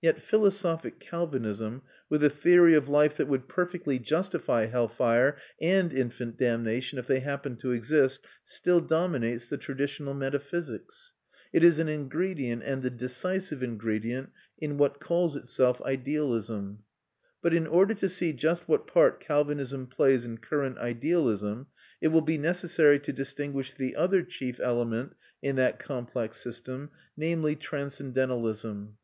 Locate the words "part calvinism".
18.86-19.88